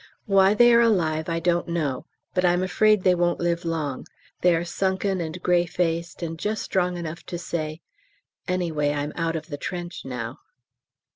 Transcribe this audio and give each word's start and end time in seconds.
Why 0.25 0.55
they 0.55 0.73
are 0.73 0.81
alive 0.81 1.29
I 1.29 1.39
don't 1.39 1.67
know, 1.67 2.07
but 2.33 2.43
I'm 2.43 2.63
afraid 2.63 3.03
they 3.03 3.13
won't 3.13 3.39
live 3.39 3.63
long: 3.63 4.07
they 4.41 4.55
are 4.55 4.65
sunken 4.65 5.21
and 5.21 5.39
grey 5.43 5.67
faced 5.67 6.23
and 6.23 6.39
just 6.39 6.63
strong 6.63 6.97
enough 6.97 7.23
to 7.27 7.37
say, 7.37 7.81
"Anyway, 8.47 8.91
I'm 8.93 9.13
out 9.15 9.35
of 9.35 9.45
the 9.45 9.57
trench 9.57 10.03
now." 10.03 10.39